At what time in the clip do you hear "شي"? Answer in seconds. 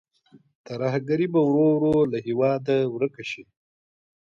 3.31-3.43